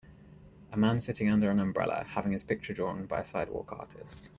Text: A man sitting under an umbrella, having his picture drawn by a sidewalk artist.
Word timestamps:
A 0.71 0.77
man 0.77 0.99
sitting 0.99 1.29
under 1.29 1.51
an 1.51 1.59
umbrella, 1.59 2.03
having 2.05 2.31
his 2.31 2.43
picture 2.43 2.73
drawn 2.73 3.05
by 3.05 3.19
a 3.19 3.23
sidewalk 3.23 3.71
artist. 3.71 4.29